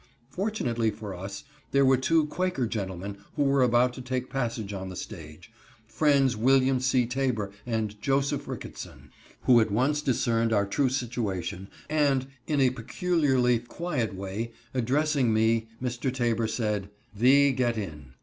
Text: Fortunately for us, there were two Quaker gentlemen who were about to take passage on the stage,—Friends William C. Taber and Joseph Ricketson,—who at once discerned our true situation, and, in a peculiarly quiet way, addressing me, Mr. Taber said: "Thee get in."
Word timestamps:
Fortunately 0.31 0.89
for 0.89 1.13
us, 1.13 1.43
there 1.69 1.85
were 1.85 1.95
two 1.95 2.25
Quaker 2.25 2.65
gentlemen 2.65 3.19
who 3.35 3.43
were 3.43 3.61
about 3.61 3.93
to 3.93 4.01
take 4.01 4.31
passage 4.31 4.73
on 4.73 4.89
the 4.89 4.95
stage,—Friends 4.95 6.35
William 6.35 6.79
C. 6.79 7.05
Taber 7.05 7.51
and 7.67 8.01
Joseph 8.01 8.47
Ricketson,—who 8.47 9.59
at 9.61 9.69
once 9.69 10.01
discerned 10.01 10.53
our 10.53 10.65
true 10.65 10.89
situation, 10.89 11.67
and, 11.87 12.25
in 12.47 12.59
a 12.59 12.71
peculiarly 12.71 13.59
quiet 13.59 14.15
way, 14.15 14.53
addressing 14.73 15.31
me, 15.31 15.67
Mr. 15.79 16.11
Taber 16.11 16.47
said: 16.47 16.89
"Thee 17.15 17.51
get 17.51 17.77
in." 17.77 18.13